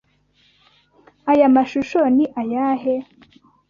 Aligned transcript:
Aya 1.31 1.47
mashusho 1.55 1.99
ni 2.15 2.25
ayahe? 2.41 2.95